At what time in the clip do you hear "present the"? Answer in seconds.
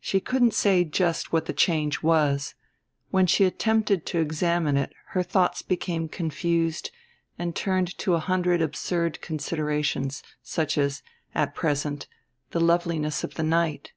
11.54-12.60